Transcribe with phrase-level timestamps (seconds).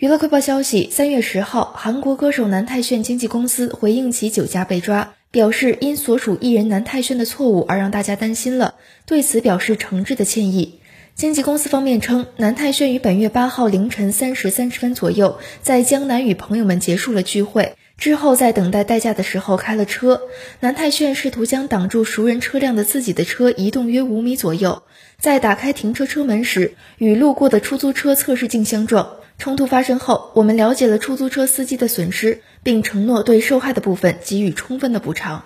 [0.00, 10.80] 娱乐快报消息，三月十号，韩国歌手南泰炫经纪公司回应其酒驾被抓，表示因所属艺人南泰炫的错误而让大家担心了，对此表示诚挚的歉意。
[11.14, 20.22] 经纪公司方面称，南泰炫于本月八号凌晨三时三十分左右，在江南与朋友们结束了聚会之后，在等待代驾的时候开了车。
[20.60, 24.82] 南泰炫试图将挡住熟人车辆的自己的车移动约五米左右，
[25.18, 29.16] 在打开停车车门时，与路过的出租车测试镜相撞。
[29.40, 35.44] 冲突发生后，我们了解了出租车司机的损失，并承诺对受害的部分给予充分的补偿。